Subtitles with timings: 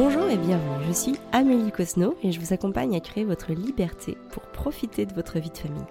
[0.00, 4.16] Bonjour et bienvenue, je suis Amélie Cosno et je vous accompagne à créer votre liberté
[4.30, 5.82] pour profiter de votre vie de famille.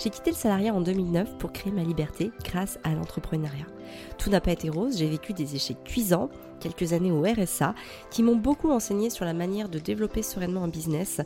[0.00, 3.68] J'ai quitté le salariat en 2009 pour créer ma liberté grâce à l'entrepreneuriat.
[4.18, 6.28] Tout n'a pas été rose, j'ai vécu des échecs cuisants,
[6.58, 7.76] quelques années au RSA,
[8.10, 11.20] qui m'ont beaucoup enseigné sur la manière de développer sereinement un business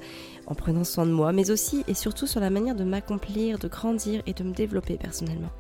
[0.47, 3.69] en prenant soin de moi, mais aussi et surtout sur la manière de m'accomplir, de
[3.69, 5.53] grandir et de me développer personnellement.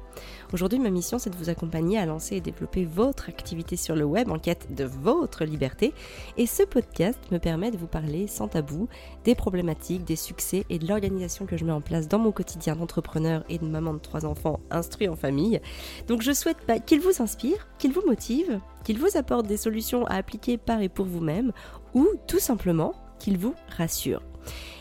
[0.53, 4.05] Aujourd'hui, ma mission, c'est de vous accompagner à lancer et développer votre activité sur le
[4.05, 5.93] web en quête de votre liberté.
[6.37, 8.89] Et ce podcast me permet de vous parler sans tabou
[9.25, 12.75] des problématiques, des succès et de l'organisation que je mets en place dans mon quotidien
[12.75, 15.61] d'entrepreneur et de maman de trois enfants instruits en famille.
[16.09, 20.15] Donc je souhaite qu'il vous inspire, qu'il vous motive, qu'il vous apporte des solutions à
[20.15, 21.53] appliquer par et pour vous-même
[21.95, 24.23] ou tout simplement qu'il vous rassure.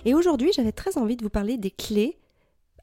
[0.05, 2.17] Et aujourd'hui, j'avais très envie de vous parler des clés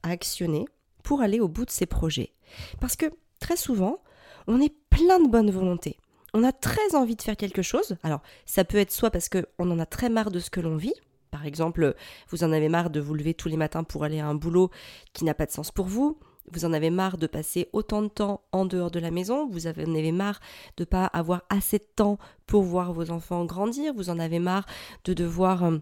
[0.03, 0.65] à actionner
[1.07, 2.33] pour aller au bout de ces projets.
[2.81, 3.05] Parce que
[3.39, 4.03] très souvent,
[4.45, 5.95] on est plein de bonne volonté.
[6.33, 7.95] On a très envie de faire quelque chose.
[8.03, 10.75] Alors, ça peut être soit parce qu'on en a très marre de ce que l'on
[10.75, 10.95] vit.
[11.31, 11.95] Par exemple,
[12.29, 14.69] vous en avez marre de vous lever tous les matins pour aller à un boulot
[15.13, 16.19] qui n'a pas de sens pour vous.
[16.51, 19.67] Vous en avez marre de passer autant de temps en dehors de la maison, vous
[19.67, 20.41] en avez marre
[20.75, 24.39] de ne pas avoir assez de temps pour voir vos enfants grandir, vous en avez
[24.39, 24.65] marre
[25.05, 25.77] de devoir euh,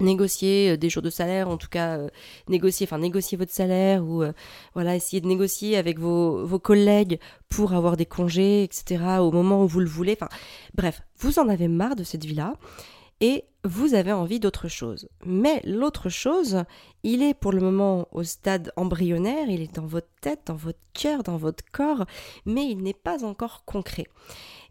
[0.00, 2.08] négocier euh, des jours de salaire, en tout cas euh,
[2.48, 4.32] négocier, enfin négocier votre salaire ou euh,
[4.74, 7.18] voilà essayer de négocier avec vos, vos collègues
[7.48, 9.18] pour avoir des congés, etc.
[9.20, 10.16] au moment où vous le voulez.
[10.20, 10.28] Enfin
[10.74, 12.54] bref, vous en avez marre de cette vie-là
[13.20, 15.08] et vous avez envie d'autre chose.
[15.24, 16.64] Mais l'autre chose,
[17.02, 20.78] il est pour le moment au stade embryonnaire, il est dans votre tête, dans votre
[20.94, 22.06] cœur, dans votre corps,
[22.46, 24.06] mais il n'est pas encore concret.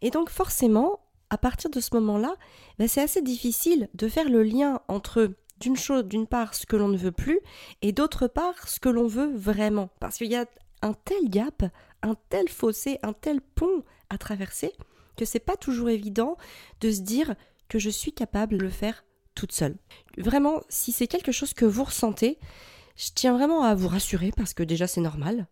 [0.02, 2.36] Et donc forcément, à partir de ce moment-là,
[2.80, 6.76] ben, c'est assez difficile de faire le lien entre d'une chose, d'une part, ce que
[6.76, 7.40] l'on ne veut plus,
[7.82, 9.90] et d'autre part, ce que l'on veut vraiment.
[10.00, 10.46] Parce qu'il y a
[10.82, 11.64] un tel gap,
[12.04, 14.72] un tel fossé, un tel pont à traverser,
[15.16, 16.38] que c'est pas toujours évident
[16.82, 17.36] de se dire
[17.70, 19.04] que je suis capable de le faire
[19.36, 19.76] toute seule.
[20.18, 22.40] Vraiment, si c'est quelque chose que vous ressentez,
[22.96, 25.48] je tiens vraiment à vous rassurer parce que déjà c'est normal.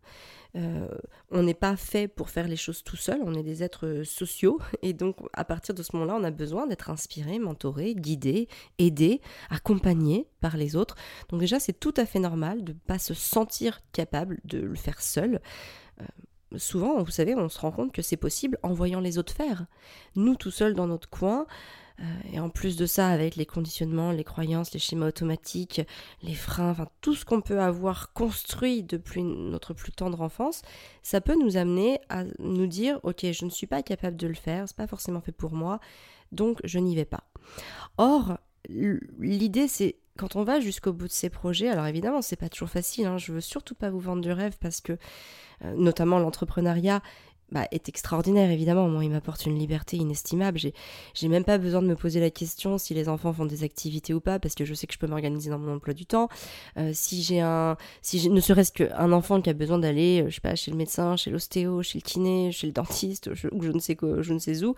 [0.55, 0.87] Euh,
[1.31, 4.59] on n'est pas fait pour faire les choses tout seul, on est des êtres sociaux
[4.81, 9.21] et donc à partir de ce moment-là, on a besoin d'être inspiré, mentoré, guidé, aidé,
[9.49, 10.95] accompagné par les autres.
[11.29, 14.75] Donc déjà, c'est tout à fait normal de ne pas se sentir capable de le
[14.75, 15.41] faire seul.
[15.99, 16.05] Euh,
[16.57, 19.65] souvent, vous savez, on se rend compte que c'est possible en voyant les autres faire.
[20.15, 21.45] Nous, tout seuls dans notre coin, euh,
[22.31, 25.81] et en plus de ça, avec les conditionnements, les croyances, les schémas automatiques,
[26.21, 30.61] les freins, enfin tout ce qu'on peut avoir construit depuis notre plus tendre enfance,
[31.03, 34.33] ça peut nous amener à nous dire ok, je ne suis pas capable de le
[34.33, 35.79] faire, c'est pas forcément fait pour moi,
[36.31, 37.23] donc je n'y vais pas.
[37.97, 42.49] Or, l'idée c'est quand on va jusqu'au bout de ces projets, alors évidemment c'est pas
[42.49, 44.97] toujours facile, hein, je veux surtout pas vous vendre du rêve parce que
[45.63, 47.01] euh, notamment l'entrepreneuriat
[47.51, 48.89] bah, est extraordinaire, évidemment.
[48.89, 50.59] Moi, il m'apporte une liberté inestimable.
[51.13, 54.13] J'ai, même pas besoin de me poser la question si les enfants font des activités
[54.13, 56.27] ou pas, parce que je sais que je peux m'organiser dans mon emploi du temps.
[56.77, 60.35] Euh, si j'ai un, si ne serait-ce qu'un enfant qui a besoin d'aller, euh, je
[60.35, 63.71] sais pas, chez le médecin, chez l'ostéo, chez le kiné, chez le dentiste, ou je
[63.71, 64.73] ne sais quoi, je ne sais où.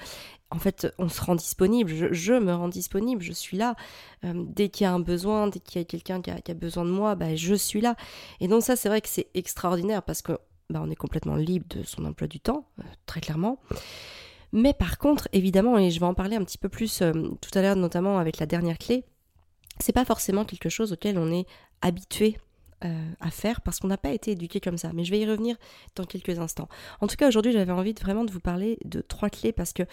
[0.50, 1.92] En fait, on se rend disponible.
[2.12, 3.22] Je, me rends disponible.
[3.22, 3.76] Je suis là.
[4.24, 6.54] Euh, dès qu'il y a un besoin, dès qu'il y a quelqu'un qui qui a
[6.54, 7.96] besoin de moi, bah, je suis là.
[8.40, 10.34] Et donc ça, c'est vrai que c'est extraordinaire parce que
[10.70, 13.60] bah, on est complètement libre de son emploi du temps, euh, très clairement.
[14.52, 17.12] Mais par contre, évidemment, et je vais en parler un petit peu plus euh,
[17.42, 19.06] tout à l'heure, notamment avec la dernière clé,
[19.80, 21.46] c'est pas forcément quelque chose auquel on est
[21.82, 22.38] habitué
[22.84, 24.92] euh, à faire parce qu'on n'a pas été éduqué comme ça.
[24.94, 25.56] Mais je vais y revenir
[25.96, 26.68] dans quelques instants.
[27.02, 29.84] En tout cas, aujourd'hui, j'avais envie vraiment de vous parler de trois clés parce que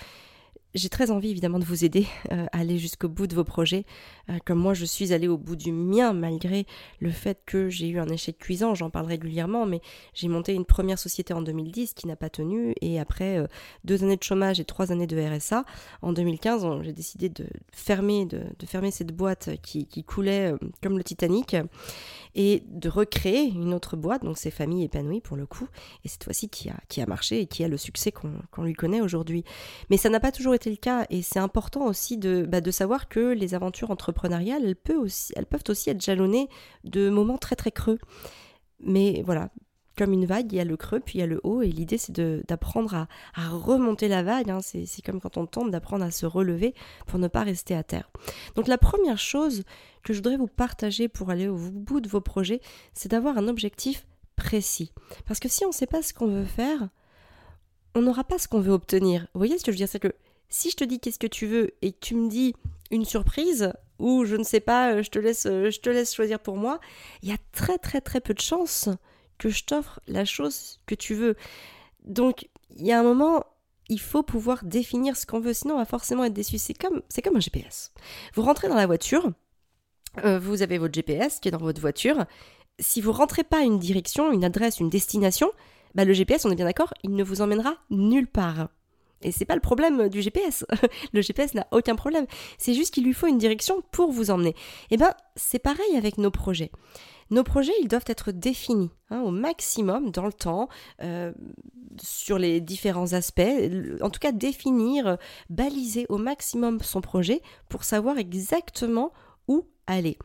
[0.74, 3.84] j'ai très envie évidemment de vous aider euh, à aller jusqu'au bout de vos projets,
[4.28, 6.66] euh, comme moi je suis allée au bout du mien malgré
[7.00, 9.80] le fait que j'ai eu un échec cuisant, j'en parle régulièrement, mais
[10.14, 13.46] j'ai monté une première société en 2010 qui n'a pas tenu et après euh,
[13.84, 15.64] deux années de chômage et trois années de RSA,
[16.02, 20.52] en 2015 j'ai décidé de fermer, de, fermer cette boîte qui, qui coulait
[20.82, 21.56] comme le Titanic
[22.34, 25.68] et de recréer une autre boîte, donc c'est Famille épanouie pour le coup,
[26.04, 28.74] et cette fois-ci qui a, qui a marché et qui a le succès qu'on lui
[28.74, 29.44] connaît aujourd'hui.
[29.90, 32.70] Mais ça n'a pas toujours été le cas, et c'est important aussi de, bah, de
[32.70, 36.48] savoir que les aventures entrepreneuriales, elles, peuvent aussi, elles peuvent aussi être jalonnées
[36.84, 37.98] de moments très très creux.
[38.80, 39.50] Mais voilà,
[39.96, 41.68] comme une vague, il y a le creux, puis il y a le haut, et
[41.68, 44.60] l'idée c'est d'apprendre à, remonter la vague, hein.
[44.62, 46.74] c'est comme quand on tombe, d'apprendre à se relever
[47.06, 48.10] pour ne pas rester à terre.
[48.56, 49.62] Donc la première chose
[50.02, 52.60] que je voudrais vous partager pour aller au bout de vos projets,
[52.92, 54.06] c'est d'avoir un objectif
[54.36, 54.92] précis.
[55.26, 56.88] Parce que si on ne sait pas ce qu'on veut faire,
[57.94, 59.22] on n'aura pas ce qu'on veut obtenir.
[59.34, 59.88] Vous voyez ce que je veux dire?
[59.88, 60.12] C'est que
[60.48, 62.54] si je te dis qu'est-ce que tu veux et que tu me dis
[62.90, 66.56] une surprise, ou je ne sais pas, je te laisse, je te laisse choisir pour
[66.56, 66.80] moi,
[67.22, 68.88] il y a très très très peu de chances
[69.38, 71.36] que je t'offre la chose que tu veux.
[72.04, 73.44] Donc, il y a un moment,
[73.88, 76.58] il faut pouvoir définir ce qu'on veut, sinon on va forcément être déçu.
[76.58, 77.92] C'est comme, c'est comme un GPS.
[78.34, 79.30] Vous rentrez dans la voiture,
[80.24, 82.24] euh, vous avez votre GPS qui est dans votre voiture.
[82.78, 85.50] Si vous rentrez pas une direction, une adresse, une destination,
[85.94, 88.68] bah le GPS, on est bien d'accord, il ne vous emmènera nulle part.
[89.22, 90.66] Et c'est pas le problème du GPS.
[91.12, 92.26] le GPS n'a aucun problème.
[92.58, 94.50] C'est juste qu'il lui faut une direction pour vous emmener.
[94.50, 96.70] Et eh ben, c'est pareil avec nos projets.
[97.30, 100.68] Nos projets, ils doivent être définis hein, au maximum dans le temps,
[101.02, 101.32] euh,
[102.00, 103.42] sur les différents aspects.
[104.00, 105.18] En tout cas, définir,
[105.50, 109.12] baliser au maximum son projet pour savoir exactement
[109.48, 110.18] où aller.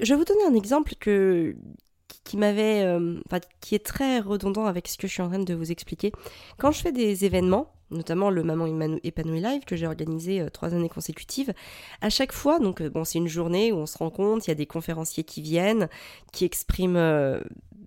[0.00, 3.20] Je vais vous donner un exemple qui m'avait, euh,
[3.60, 6.12] qui est très redondant avec ce que je suis en train de vous expliquer.
[6.58, 8.66] Quand je fais des événements, notamment le Maman
[9.02, 11.52] épanouie live que j'ai organisé euh, trois années consécutives.
[12.00, 14.50] À chaque fois, donc euh, bon, c'est une journée où on se rend compte, il
[14.50, 15.88] y a des conférenciers qui viennent,
[16.32, 17.40] qui expriment euh,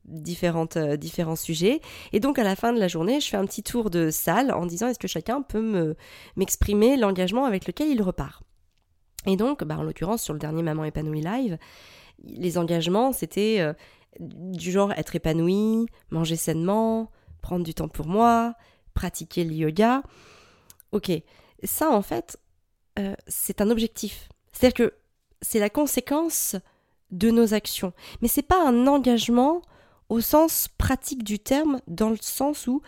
[0.05, 1.81] différentes, différents sujets.
[2.13, 4.51] Et donc à la fin de la journée, je fais un petit tour de salle
[4.51, 5.95] en disant est-ce que chacun peut me,
[6.35, 8.43] m'exprimer l'engagement avec lequel il repart?
[9.27, 11.59] Et donc, bah, en l'occurrence, sur le dernier Maman épanouie live,
[12.23, 13.63] les engagements, c'était
[14.19, 17.11] du genre être épanoui, manger sainement,
[17.41, 18.55] prendre du temps pour moi,
[19.01, 20.03] pratiquer le yoga.
[20.91, 21.11] Ok,
[21.63, 22.37] ça en fait,
[22.99, 24.29] euh, c'est un objectif.
[24.51, 24.93] C'est-à-dire que
[25.41, 26.55] c'est la conséquence
[27.09, 27.93] de nos actions.
[28.21, 29.63] Mais c'est pas un engagement
[30.09, 32.83] au sens pratique du terme, dans le sens où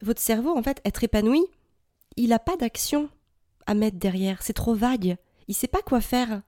[0.00, 1.44] votre cerveau, en fait, être épanoui,
[2.16, 3.10] il n'a pas d'action
[3.66, 4.42] à mettre derrière.
[4.42, 5.18] C'est trop vague.
[5.46, 6.40] Il sait pas quoi faire.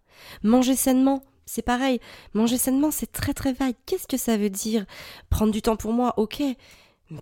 [0.42, 2.00] Manger sainement, c'est pareil.
[2.32, 3.74] Manger sainement, c'est très très vague.
[3.84, 4.86] Qu'est-ce que ça veut dire?
[5.28, 6.42] Prendre du temps pour moi, ok.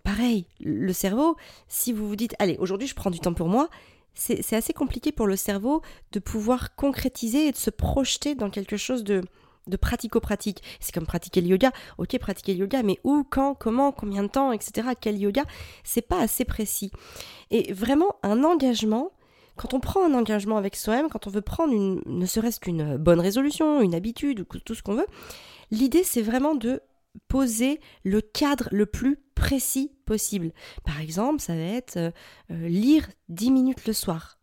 [0.02, 1.37] Pareil, le cerveau,
[1.69, 3.69] si vous vous dites, allez, aujourd'hui je prends du temps pour moi,
[4.14, 5.82] c'est assez compliqué pour le cerveau
[6.12, 9.22] de pouvoir concrétiser et de se projeter dans quelque chose de,
[9.66, 10.62] de pratico-pratique.
[10.81, 11.72] C'est comme pratiquer le yoga.
[11.96, 14.88] Ok, pratiquer le yoga, mais où, quand, comment, combien de temps, etc.
[15.00, 15.44] Quel yoga
[15.84, 16.90] C'est pas assez précis.
[17.50, 19.12] Et vraiment, un engagement,
[19.56, 22.96] quand on prend un engagement avec soi-même, quand on veut prendre une, ne serait-ce qu'une
[22.96, 25.06] bonne résolution, une habitude ou tout ce qu'on veut,
[25.70, 26.81] l'idée c'est vraiment de
[27.28, 30.52] poser le cadre le plus précis possible.
[30.84, 32.10] Par exemple, ça va être euh,
[32.50, 34.38] euh, lire 10 minutes le soir,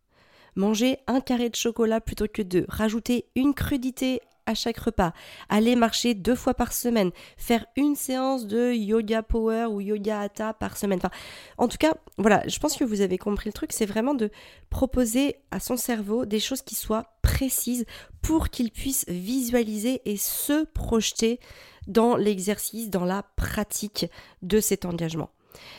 [0.56, 5.12] manger un carré de chocolat plutôt que deux, rajouter une crudité à chaque repas,
[5.50, 10.54] aller marcher deux fois par semaine, faire une séance de yoga power ou yoga hatha
[10.54, 11.00] par semaine.
[11.00, 11.12] Enfin,
[11.58, 14.32] en tout cas, voilà, je pense que vous avez compris le truc, c'est vraiment de
[14.70, 17.86] proposer à son cerveau des choses qui soient précises
[18.22, 21.40] pour qu'il puisse visualiser et se projeter
[21.88, 24.06] dans l'exercice, dans la pratique
[24.42, 25.30] de cet engagement.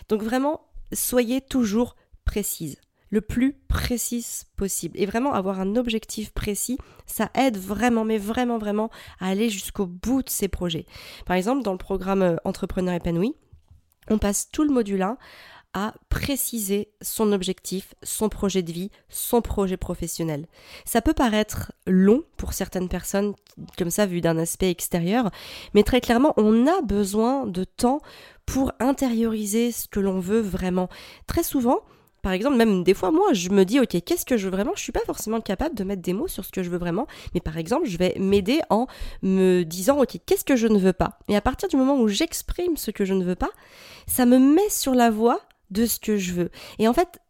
[0.08, 0.62] Donc vraiment,
[0.92, 2.76] soyez toujours précise,
[3.10, 4.98] le plus précise possible.
[4.98, 8.90] Et vraiment avoir un objectif précis, ça aide vraiment, mais vraiment, vraiment
[9.20, 10.86] à aller jusqu'au bout de ces projets.
[11.26, 13.34] Par exemple, dans le programme euh, Entrepreneur épanoui,
[14.10, 15.18] on passe tout le module 1
[16.08, 20.46] préciser son objectif, son projet de vie, son projet professionnel.
[20.84, 23.34] Ça peut paraître long pour certaines personnes,
[23.76, 25.30] comme ça, vu d'un aspect extérieur,
[25.74, 28.00] mais très clairement, on a besoin de temps
[28.46, 30.88] pour intérioriser ce que l'on veut vraiment.
[31.26, 31.80] Très souvent,
[32.22, 34.72] par exemple, même des fois, moi, je me dis, ok, qu'est-ce que je veux vraiment?
[34.74, 37.06] Je suis pas forcément capable de mettre des mots sur ce que je veux vraiment,
[37.32, 38.86] mais par exemple, je vais m'aider en
[39.22, 41.18] me disant, ok, qu'est-ce que je ne veux pas?
[41.28, 43.50] Et à partir du moment où j'exprime ce que je ne veux pas,
[44.06, 46.50] ça me met sur la voie de ce que je veux.
[46.78, 47.20] Et en fait,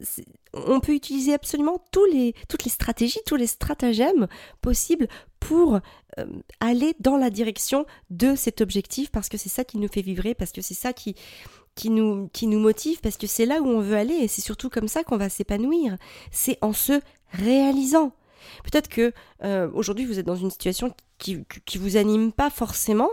[0.53, 4.27] on peut utiliser absolument tous les, toutes les stratégies, tous les stratagèmes
[4.61, 5.07] possibles
[5.39, 5.79] pour
[6.17, 6.25] euh,
[6.59, 10.33] aller dans la direction de cet objectif parce que c'est ça qui nous fait vibrer,
[10.33, 11.15] parce que c'est ça qui,
[11.75, 14.41] qui, nous, qui nous motive, parce que c'est là où on veut aller et c'est
[14.41, 15.97] surtout comme ça qu'on va s'épanouir.
[16.31, 16.99] C'est en se
[17.31, 18.13] réalisant.
[18.63, 23.09] Peut-être que euh, aujourd'hui vous êtes dans une situation qui, qui vous anime pas forcément.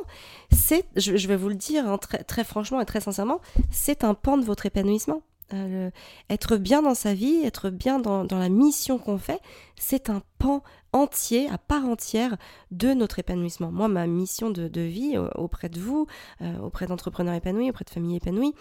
[0.97, 4.39] Je, vais vous le dire hein, très, très franchement et très sincèrement, c'est un pan
[4.39, 5.23] de votre épanouissement.
[5.53, 5.91] Euh,
[6.29, 9.41] être bien dans sa vie, être bien dans, dans la mission qu'on fait,
[9.77, 10.63] c'est un pan
[10.97, 12.37] entier, à part entière
[12.71, 13.71] de notre épanouissement.
[13.71, 16.07] Moi, ma mission de, vie euh, auprès de vous,
[16.41, 18.55] euh, auprès d'entrepreneurs épanouis, auprès de familles épanouies,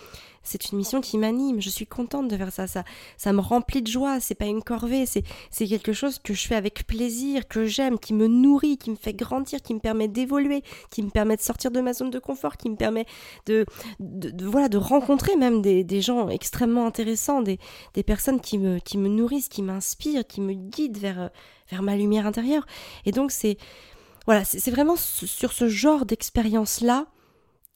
[0.43, 1.61] c'est une mission qui m'anime.
[1.61, 2.83] Je suis contente de faire ça.
[3.17, 4.19] Ça, me remplit de joie.
[4.19, 5.05] C'est pas une corvée.
[5.05, 5.23] C'est,
[5.65, 9.13] quelque chose que je fais avec plaisir, que j'aime, qui me nourrit, qui me fait
[9.13, 12.57] grandir, qui me permet d'évoluer, qui me permet de sortir de ma zone de confort,
[12.57, 13.05] qui me permet
[13.47, 13.65] de,
[13.99, 17.57] de, voilà, de rencontrer même des, des, gens extrêmement intéressants, des,
[17.95, 21.31] des personnes qui me, qui me nourrissent, qui m'inspirent, qui me guident vers,
[21.69, 22.65] vers ma lumière intérieure.
[23.05, 23.57] Et donc c'est
[24.25, 27.05] voilà, c'est vraiment sur ce genre d'expérience-là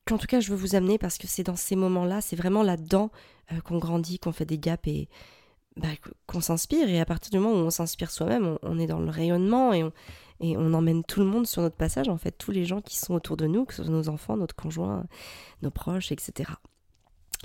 [0.05, 2.63] qu'en tout cas je veux vous amener parce que c'est dans ces moments-là, c'est vraiment
[2.63, 3.11] là-dedans
[3.51, 5.09] euh, qu'on grandit, qu'on fait des gaps et
[5.75, 5.89] bah,
[6.25, 6.89] qu'on s'inspire.
[6.89, 9.83] Et à partir du moment où on s'inspire soi-même, on, est dans le rayonnement et
[9.83, 9.91] on,
[10.41, 12.97] et on emmène tout le monde sur notre passage, en fait, tous les gens qui
[12.97, 15.05] sont autour de nous, que ce soit nos enfants, notre conjoint,
[15.61, 16.51] nos proches, etc.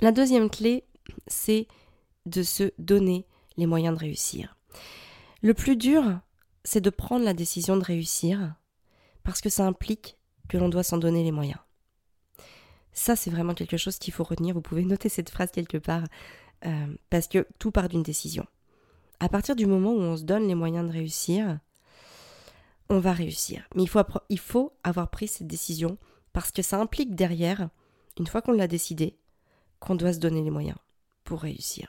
[0.00, 0.84] La deuxième clé,
[1.26, 1.66] c'est
[2.26, 4.56] de se donner les moyens de réussir.
[5.42, 6.20] Le plus dur,
[6.64, 8.54] c'est de prendre la décision de réussir
[9.22, 10.18] parce que ça implique
[10.48, 11.60] que l'on doit s'en donner les moyens.
[12.92, 14.54] Ça, c'est vraiment quelque chose qu'il faut retenir.
[14.54, 16.04] Vous pouvez noter cette phrase quelque part
[16.64, 18.46] euh, parce que tout part d'une décision.
[19.20, 21.58] À partir du moment où on se donne les moyens de réussir,
[22.88, 23.66] on va réussir.
[23.74, 25.98] Mais il faut, il faut avoir pris cette décision
[26.32, 27.68] parce que ça implique derrière,
[28.18, 29.16] une fois qu'on l'a décidé,
[29.80, 30.76] qu'on doit se donner les moyens
[31.24, 31.88] pour réussir.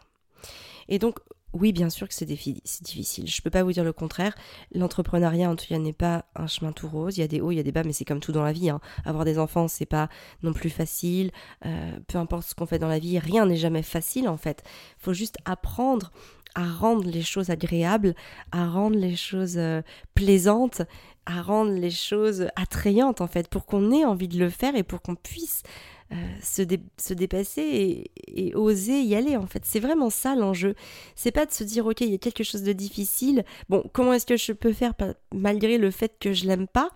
[0.88, 1.20] Et donc,
[1.56, 3.28] oui, bien sûr que c'est difficile.
[3.28, 4.36] Je ne peux pas vous dire le contraire.
[4.74, 7.18] L'entrepreneuriat, en tout cas, n'est pas un chemin tout rose.
[7.18, 8.44] Il y a des hauts, il y a des bas, mais c'est comme tout dans
[8.44, 8.70] la vie.
[8.70, 8.82] Hein.
[9.06, 10.10] Avoir des enfants, c'est pas
[10.44, 11.32] non plus facile.
[11.66, 14.64] Euh, peu importe ce qu'on fait dans la vie, rien n'est jamais facile en fait.
[15.00, 16.12] Il faut juste apprendre
[16.56, 18.16] à rendre les choses agréables,
[18.52, 19.82] à rendre les choses euh,
[20.14, 20.82] plaisantes,
[21.26, 24.84] à rendre les choses attrayantes en fait, pour qu'on ait envie de le faire et
[24.84, 25.64] pour qu'on puisse
[26.12, 26.62] euh, se,
[26.98, 29.64] se, dépasser et, oser y aller en fait.
[29.66, 30.76] C'est vraiment ça l'enjeu.
[31.16, 33.44] C'est pas de se dire ok il y a quelque chose de difficile.
[33.70, 34.94] Bon comment est-ce que je peux faire
[35.34, 36.90] malgré le fait que je l'aime pas?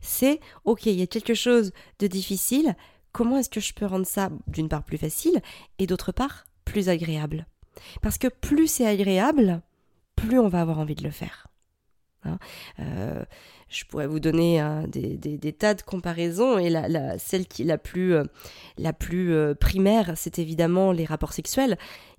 [0.00, 2.74] C'est ok il y a quelque chose de difficile.
[3.12, 5.42] Comment est-ce que je peux rendre ça d'une part plus facile
[5.78, 7.46] et d'autre part plus agréable?
[8.00, 9.60] Parce que plus c'est agréable,
[10.16, 11.48] plus on va avoir envie de le faire.
[12.24, 12.38] Hein.
[12.80, 13.24] Euh,
[13.74, 16.58] je pourrais vous donner des, tas de comparaisons.
[16.58, 16.72] Et
[17.18, 18.24] celle qui est la plus, euh,
[19.12, 21.76] euh, primaire, c'est évidemment les rapports sexuels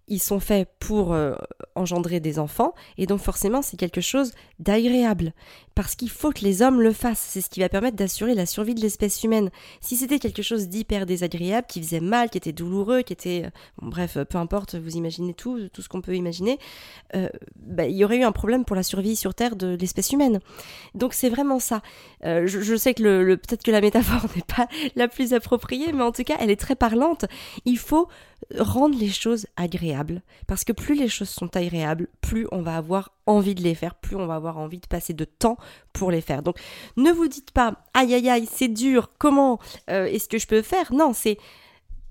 [0.08, 1.36] ils sont faits pour euh,
[1.76, 5.34] engendrer des enfants, et donc forcément c'est quelque chose d'agréable,
[5.74, 8.46] parce qu'il faut que les hommes le fassent, c'est ce qui va permettre d'assurer la
[8.46, 9.50] survie de l'espèce humaine.
[9.82, 13.44] Si c'était quelque chose d'hyper désagréable, qui faisait mal, qui était douloureux, qui était...
[13.46, 13.50] Euh,
[13.82, 16.60] bref, peu importe, vous imaginez tout, tout ce qu'on peut imaginer,
[17.16, 20.12] euh, bah, il y aurait eu un problème pour la survie sur Terre de l'espèce
[20.12, 20.40] humaine.
[20.94, 21.82] Donc c'est vraiment ça.
[22.24, 26.12] je, sais que le peut-être que la métaphore n'est pas la plus appropriée, mais en
[26.12, 27.26] tout cas elle est très parlante.
[27.66, 28.08] Il faut
[28.58, 30.22] rendre les choses agréables.
[30.48, 33.96] Parce que plus les choses sont agréables, plus on va avoir envie de les faire,
[33.96, 35.58] plus on va avoir envie de passer de temps
[35.94, 36.44] pour les faire.
[36.44, 36.58] Donc
[36.98, 39.60] ne vous dites pas aïe aïe aïe, c'est dur, comment
[39.90, 40.94] euh, est-ce que je peux faire?
[40.94, 41.38] Non, c'est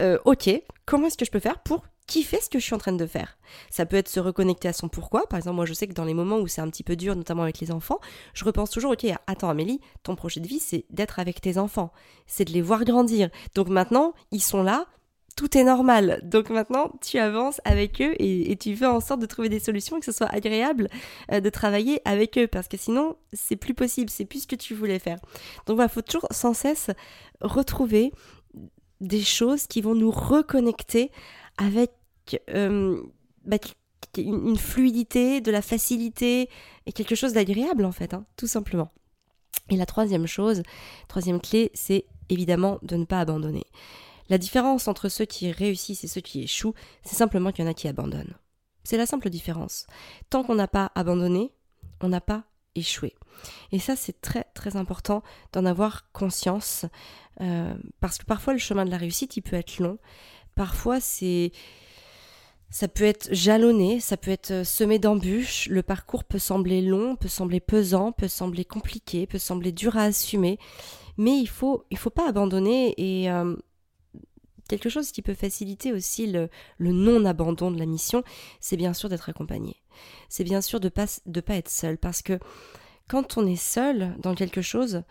[0.03, 0.51] euh, ok,
[0.87, 3.07] comment est-ce que je peux faire pour kiffer ce que je suis en train de
[3.07, 3.39] faire?
[3.71, 5.27] Ça peut être se reconnecter à son pourquoi.
[5.27, 7.15] Par exemple, moi je sais que dans les moments où c'est un petit peu dur,
[7.15, 8.01] notamment avec les enfants,
[8.35, 11.93] je repense toujours, ok, attends Amélie, ton projet de vie c'est d'être avec tes enfants,
[12.27, 13.31] c'est de les voir grandir.
[13.55, 14.87] Donc maintenant, ils sont là,
[15.37, 16.21] tout est normal.
[16.23, 19.99] Donc maintenant, tu avances avec eux et, tu fais en sorte de trouver des solutions,
[19.99, 20.89] que ce soit agréable
[21.33, 24.57] euh, de travailler avec eux, parce que sinon, c'est plus possible, c'est plus ce que
[24.57, 25.19] tu voulais faire.
[25.67, 26.91] Donc il faut toujours sans cesse
[27.41, 28.13] retrouver
[29.01, 31.11] des choses qui vont nous reconnecter
[31.59, 31.91] avec
[32.51, 33.03] euh,
[33.45, 33.59] bah,
[34.17, 36.49] une, fluidité, de la facilité
[36.87, 38.91] et quelque chose d'agréable en fait, hein, tout simplement.
[39.71, 40.63] Et la troisième chose,
[41.09, 43.65] troisième clé, c'est évidemment de ne pas abandonner.
[44.29, 47.71] La différence entre ceux qui réussissent et ceux qui échouent, c'est simplement qu'il y en
[47.71, 48.35] a qui abandonnent.
[48.83, 49.87] C'est la simple différence.
[50.31, 51.53] Tant qu'on n'a pas abandonné,
[52.01, 53.15] on n'a pas échoué.
[53.73, 56.87] Et ça, c'est très très important d'en avoir conscience,
[57.41, 59.99] euh, parce que parfois le chemin de la réussite, il peut être long.
[60.55, 61.53] Parfois, c'est
[62.71, 67.29] ça peut être jalonné, ça peut être semé d'embûches, le parcours peut sembler long, peut
[67.29, 70.59] sembler pesant, peut sembler compliqué, peut sembler dur à assumer,
[71.17, 73.55] mais il faut il faut pas abandonner et euh,
[74.69, 78.23] Quelque chose qui peut faciliter aussi le, non-abandon de la mission,
[78.61, 79.77] c'est bien sûr d'être accompagné.
[80.29, 82.39] C'est bien sûr de ne pas, de pas être seul, parce que
[83.09, 85.03] quand on est seul dans quelque chose,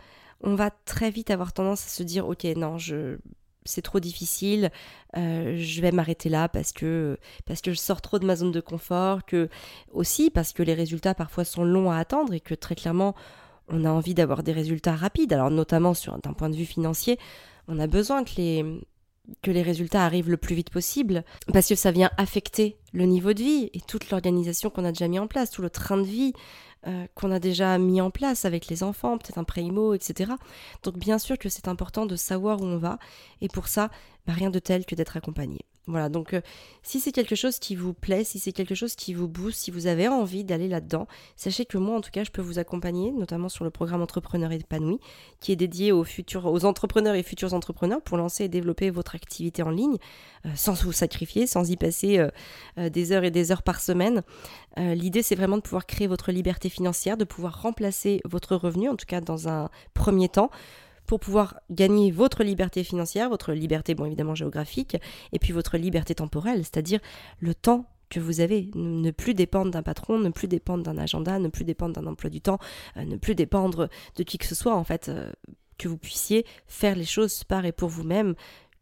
[0.42, 3.18] on va très vite avoir tendance à se dire ok non je
[3.66, 4.72] c'est trop difficile,
[5.16, 8.52] euh, je vais m'arrêter là parce que parce que je sors trop de ma zone
[8.52, 9.50] de confort, que
[9.94, 13.16] aussi parce que les résultats parfois sont longs à attendre et que très clairement
[13.70, 15.32] on a envie d'avoir des résultats rapides.
[15.32, 15.94] Alors notamment
[16.24, 17.18] d'un point de vue financier,
[17.68, 18.66] on a besoin que les
[19.42, 23.34] que les résultats arrivent le plus vite possible, parce que ça vient affecter le niveau
[23.34, 26.04] de vie et toute l'organisation qu'on a déjà mis en place, tout le train de
[26.04, 26.34] vie
[26.86, 30.34] euh, qu'on a déjà mis en place avec les enfants, peut-être un pré-IMO, etc.
[30.84, 33.00] Donc bien sûr que c'est important de savoir où on va,
[33.40, 33.90] et pour ça,
[34.28, 35.62] bah, rien de tel que d'être accompagné.
[35.86, 36.40] Voilà, donc euh,
[36.82, 39.70] si c'est quelque chose qui vous plaît, si c'est quelque chose qui vous booste, si
[39.70, 43.12] vous avez envie d'aller là-dedans, sachez que moi en tout cas je peux vous accompagner,
[43.12, 45.00] notamment sur le programme Entrepreneur épanoui,
[45.42, 49.16] qui est dédié aux futurs, aux entrepreneurs et futurs entrepreneurs pour lancer et développer votre
[49.16, 49.98] activité en ligne,
[50.46, 52.20] euh, sans vous sacrifier, sans y passer
[52.78, 54.24] euh, des heures et des heures par semaine.
[54.78, 58.96] L'idée c'est vraiment de pouvoir créer votre liberté financière, de pouvoir remplacer votre revenu, en
[58.96, 60.50] tout cas dans un premier temps
[61.14, 64.98] pour pouvoir gagner votre liberté financière, votre liberté, bon évidemment géographique,
[65.32, 67.00] et puis votre liberté temporelle, c'est-à-dire
[67.38, 71.38] le temps que vous avez, ne plus dépendre d'un patron, ne plus dépendre d'un agenda,
[71.38, 72.58] ne plus dépendre d'un emploi du temps,
[72.98, 75.32] euh, ne plus dépendre de qui que ce soit en fait, euh,
[75.78, 78.34] que vous puissiez faire les choses par et pour vous-même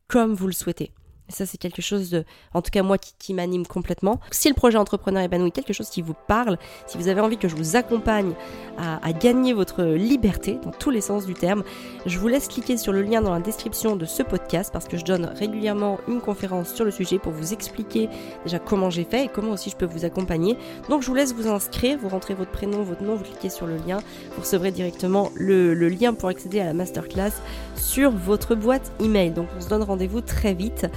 [0.07, 0.93] comme vous le souhaitez.
[1.31, 4.19] Et ça, c'est quelque chose de, en tout cas moi, qui, m'anime complètement.
[4.31, 6.57] Si le projet entrepreneur épanoui, quelque chose qui vous parle,
[6.87, 8.33] si vous avez envie que je vous accompagne
[8.77, 11.63] à, gagner votre liberté dans tous les sens du terme,
[12.05, 14.97] je vous laisse cliquer sur le lien dans la description de ce podcast parce que
[14.97, 18.09] je donne régulièrement une conférence sur le sujet pour vous expliquer
[18.43, 20.57] déjà comment j'ai fait et comment aussi je peux vous accompagner.
[20.89, 23.67] Donc je vous laisse vous inscrire, vous rentrez votre prénom, votre nom, vous cliquez sur
[23.67, 23.99] le lien,
[24.35, 27.31] vous recevrez directement le, le lien pour accéder à la masterclass
[27.75, 29.31] sur votre boîte email.
[29.31, 30.87] Donc on se donne rendez-vous très vite.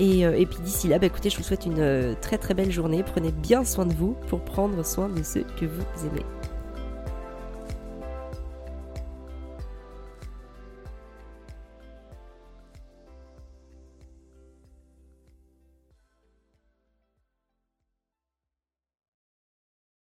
[0.00, 2.70] Euh, et, puis d'ici là, bah, écoutez, je vous souhaite une euh, très très belle
[2.70, 3.02] journée.
[3.02, 6.24] Prenez bien soin de vous pour prendre soin de ceux que vous aimez.